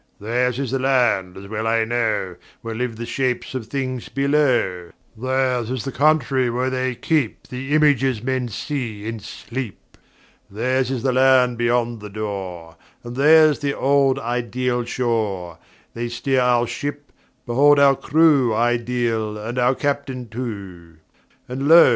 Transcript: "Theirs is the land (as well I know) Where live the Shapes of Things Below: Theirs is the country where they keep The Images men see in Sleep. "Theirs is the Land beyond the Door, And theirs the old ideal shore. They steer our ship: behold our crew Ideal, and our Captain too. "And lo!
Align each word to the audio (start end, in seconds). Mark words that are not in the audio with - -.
"Theirs 0.19 0.57
is 0.57 0.71
the 0.71 0.79
land 0.79 1.37
(as 1.37 1.45
well 1.47 1.67
I 1.67 1.85
know) 1.85 2.35
Where 2.63 2.73
live 2.73 2.95
the 2.95 3.05
Shapes 3.05 3.53
of 3.53 3.67
Things 3.67 4.09
Below: 4.09 4.93
Theirs 5.15 5.69
is 5.69 5.83
the 5.85 5.91
country 5.91 6.49
where 6.49 6.71
they 6.71 6.95
keep 6.95 7.49
The 7.49 7.71
Images 7.75 8.23
men 8.23 8.47
see 8.47 9.05
in 9.05 9.19
Sleep. 9.19 9.77
"Theirs 10.49 10.89
is 10.89 11.03
the 11.03 11.11
Land 11.13 11.59
beyond 11.59 11.99
the 11.99 12.09
Door, 12.09 12.77
And 13.03 13.15
theirs 13.15 13.59
the 13.59 13.77
old 13.77 14.17
ideal 14.17 14.85
shore. 14.85 15.59
They 15.93 16.09
steer 16.09 16.41
our 16.41 16.65
ship: 16.65 17.11
behold 17.45 17.77
our 17.77 17.95
crew 17.95 18.55
Ideal, 18.55 19.37
and 19.37 19.59
our 19.59 19.75
Captain 19.75 20.27
too. 20.29 20.95
"And 21.47 21.67
lo! 21.67 21.89